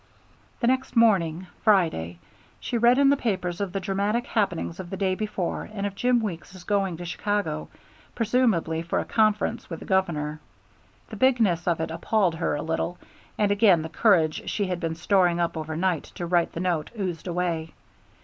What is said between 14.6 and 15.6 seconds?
had been storing up